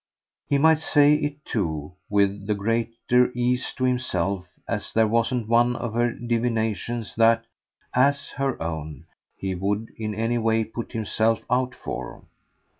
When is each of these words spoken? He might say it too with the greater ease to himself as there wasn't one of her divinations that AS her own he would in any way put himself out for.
He 0.47 0.57
might 0.57 0.79
say 0.79 1.13
it 1.13 1.45
too 1.45 1.93
with 2.09 2.47
the 2.47 2.55
greater 2.55 3.31
ease 3.35 3.71
to 3.73 3.83
himself 3.83 4.47
as 4.67 4.91
there 4.91 5.07
wasn't 5.07 5.47
one 5.47 5.75
of 5.75 5.93
her 5.93 6.11
divinations 6.11 7.13
that 7.17 7.45
AS 7.93 8.31
her 8.31 8.59
own 8.59 9.05
he 9.37 9.53
would 9.53 9.89
in 9.97 10.15
any 10.15 10.39
way 10.39 10.63
put 10.63 10.93
himself 10.93 11.43
out 11.51 11.75
for. 11.75 12.23